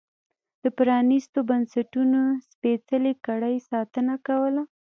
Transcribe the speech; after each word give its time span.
د 0.63 0.65
پرانیستو 0.77 1.39
بنسټونو 1.49 2.21
سپېڅلې 2.49 3.13
کړۍ 3.25 3.55
ساتنه 3.69 4.15
کوله. 4.27 4.61